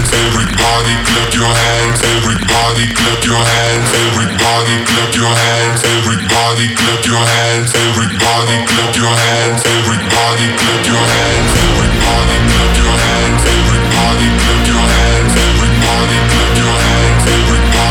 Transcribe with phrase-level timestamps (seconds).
[0.00, 7.04] hands, everybody clap your hands, everybody clap your hands, everybody clap your hands, everybody clap
[7.04, 14.28] your hands, everybody clap your hands, everybody clap your hands, everybody clap your hands, everybody
[14.40, 17.89] clap your hands, everybody clap your hands, everybody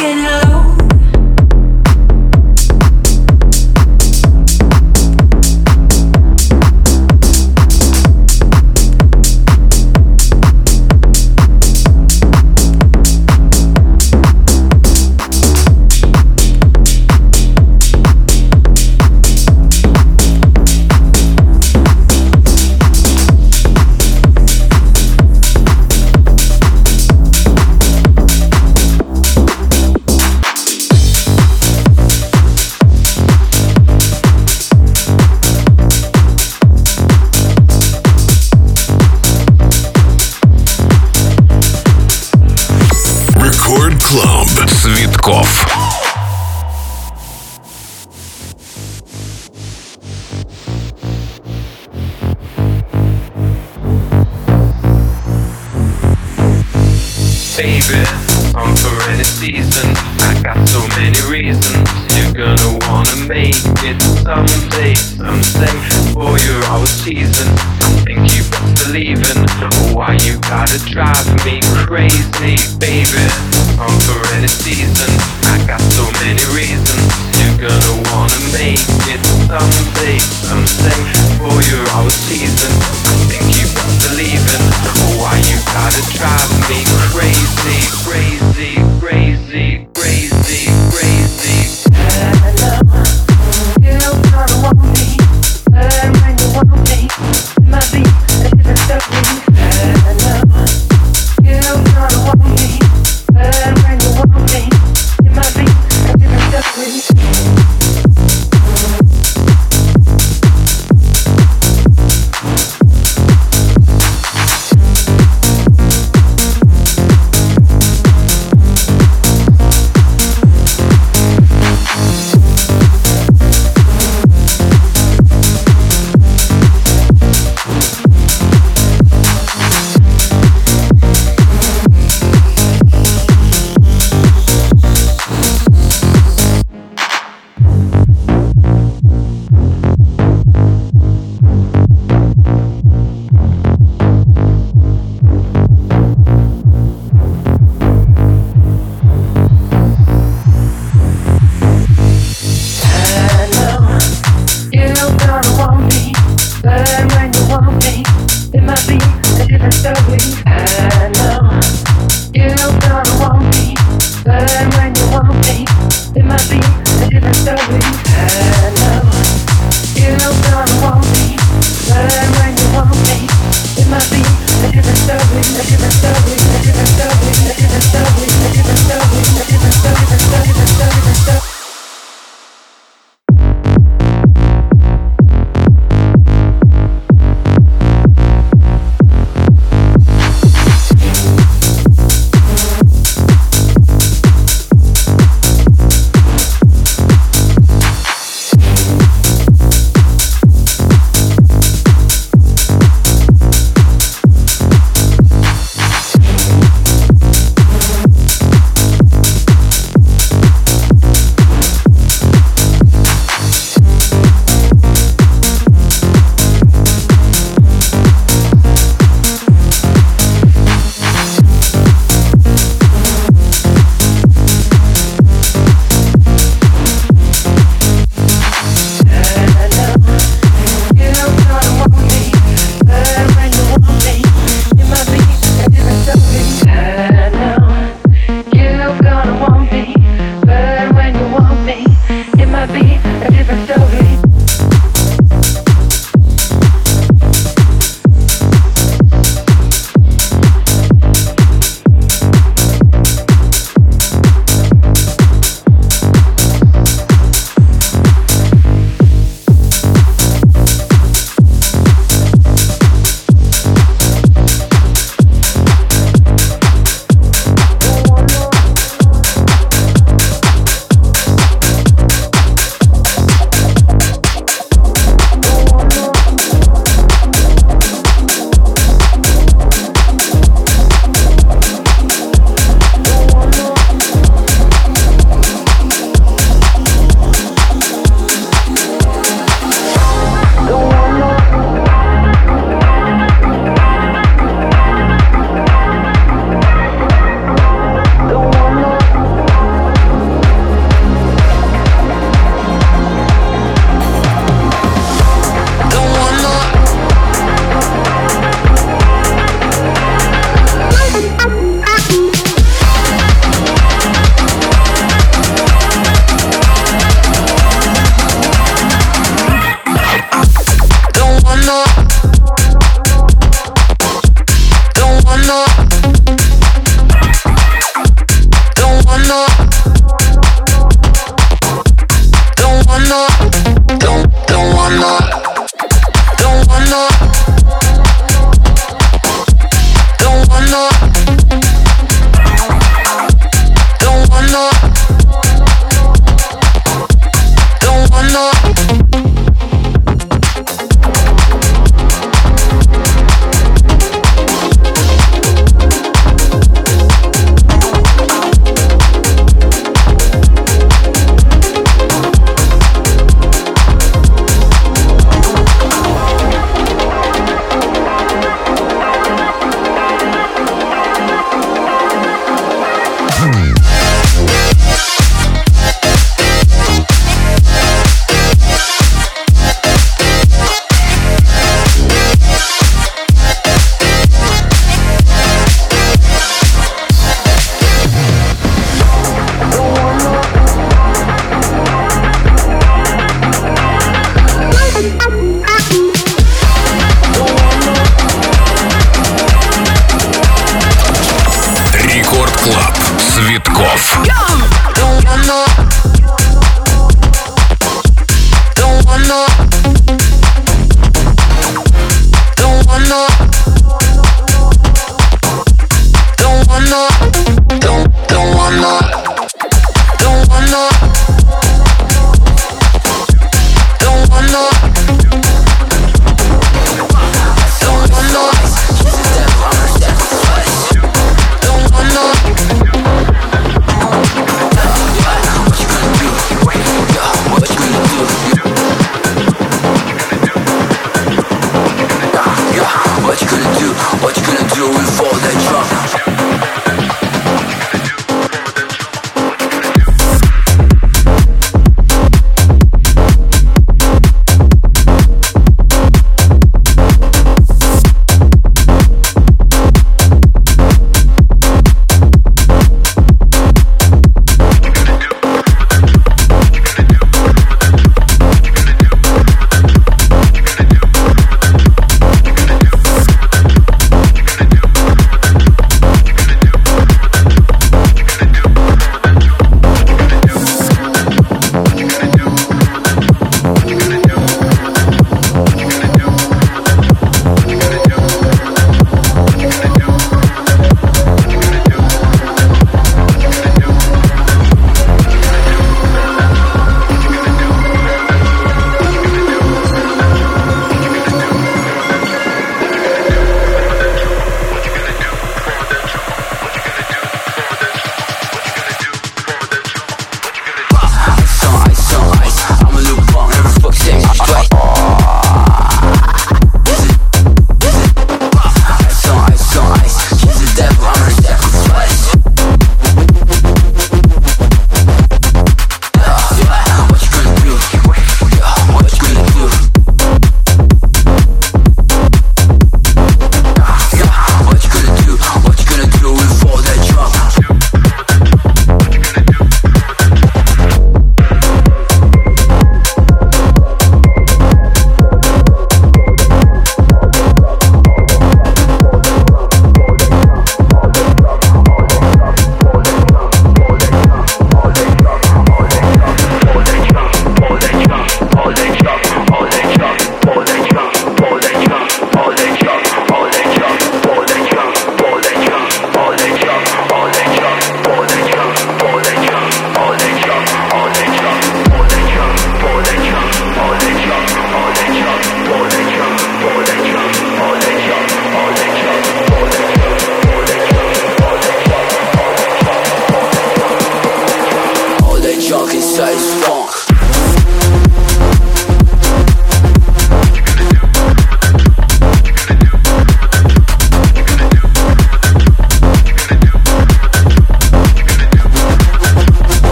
[0.00, 0.49] making love.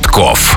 [0.00, 0.56] Цветков.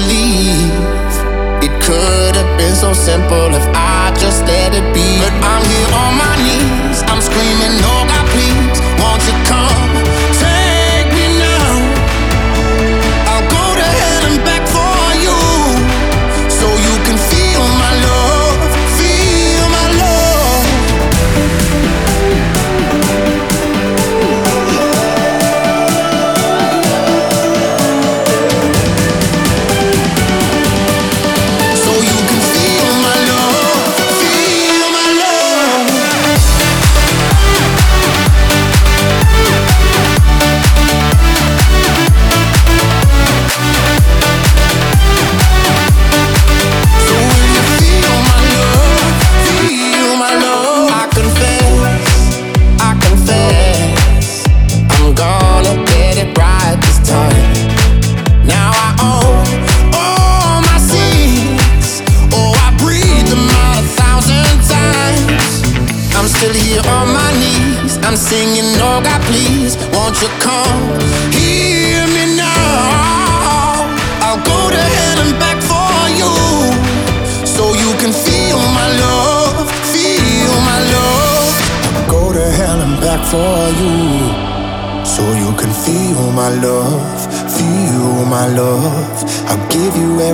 [0.00, 1.12] believe
[1.60, 5.08] it could have been so simple if I just let it be.
[5.20, 8.09] But I'm here on my knees, I'm screaming, no.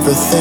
[0.09, 0.36] everything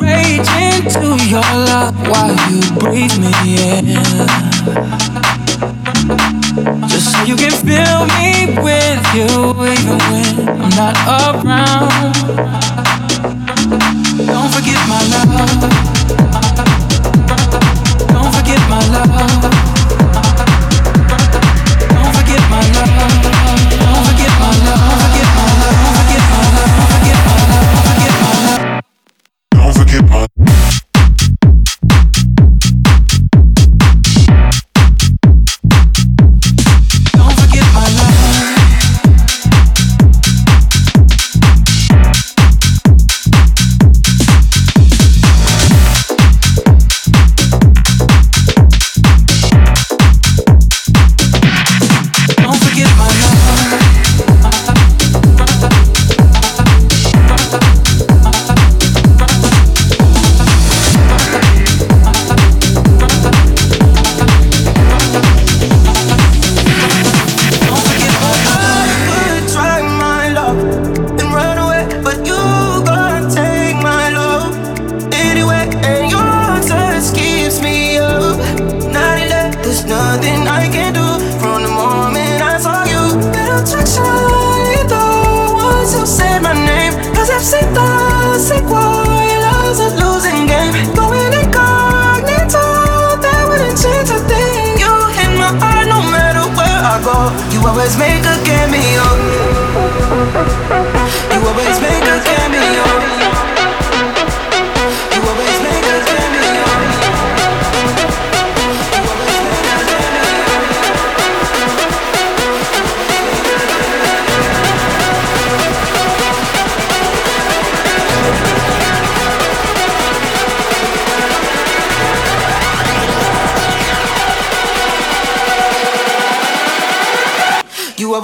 [0.00, 3.86] rage into your love while you breathe me in.
[6.88, 9.28] Just so you can feel me with you
[9.72, 12.14] even when I'm not around.
[14.26, 15.60] Don't forget my love.
[18.08, 19.42] Don't forget my love.
[21.94, 22.94] Don't forget my love.
[23.80, 25.15] Don't forget my love.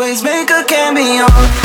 [0.03, 1.62] always make a cameo.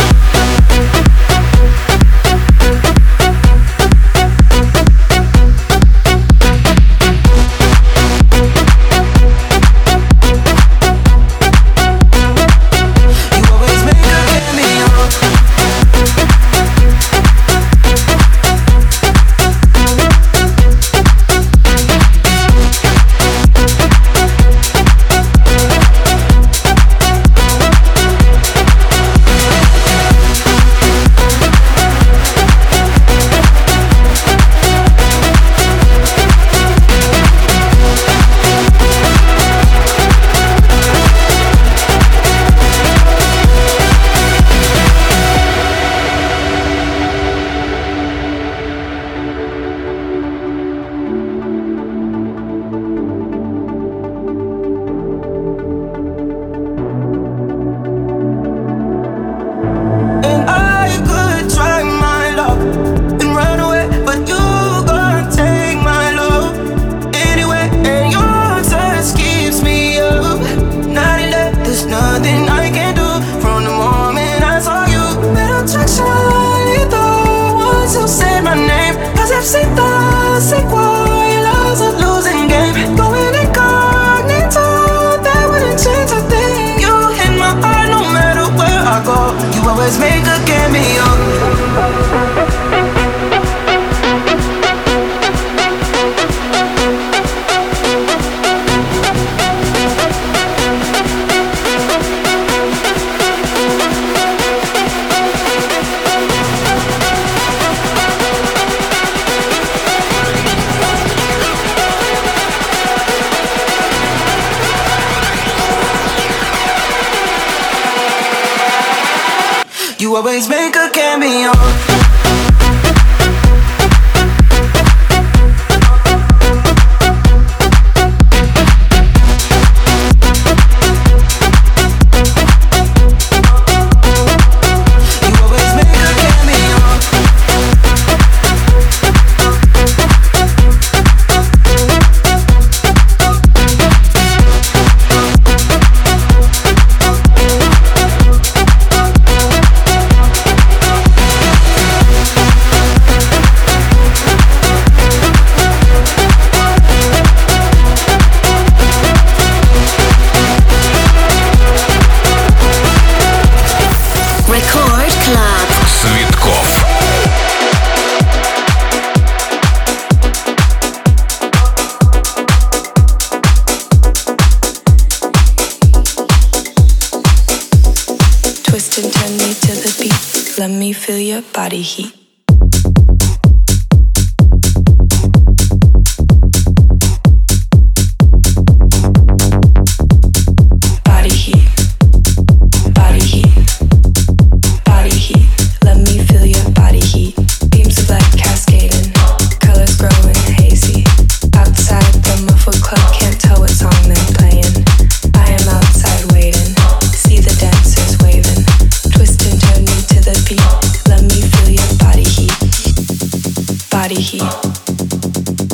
[214.07, 214.41] body heat,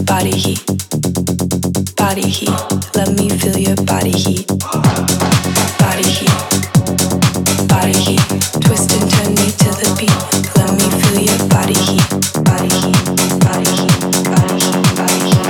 [0.08, 0.66] body heat,
[1.96, 2.50] body heat.
[2.96, 4.48] Let me feel your body heat,
[5.78, 6.34] body heat,
[7.70, 8.26] body heat.
[8.60, 10.18] Twist and turn me to the beat.
[10.58, 12.10] Let me feel your body heat,
[12.44, 12.98] body heat,
[13.46, 14.02] body heat,
[14.34, 15.46] body heat, body heat.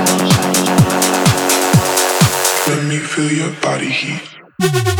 [2.68, 4.93] Let me feel your body heat.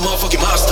[0.00, 0.67] motherfucking monster.